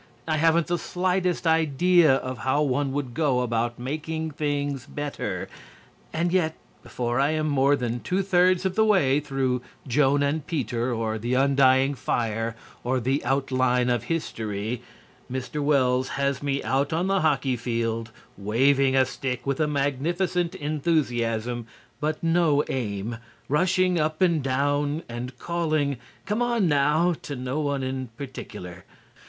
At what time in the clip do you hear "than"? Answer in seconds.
7.75-7.99